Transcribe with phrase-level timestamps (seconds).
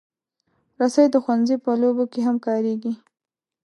[0.79, 2.93] رسۍ د ښوونځي په لوبو کې هم کارېږي.